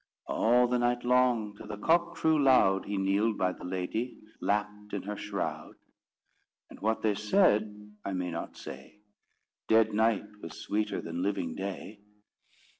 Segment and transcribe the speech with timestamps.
[0.25, 4.93] All the night long, till the cock crew loud, He kneeled by the lady, lapt
[4.93, 5.75] in her shroud.
[6.71, 9.01] And what they said, I may not say:
[9.67, 11.99] Dead night was sweeter than living day.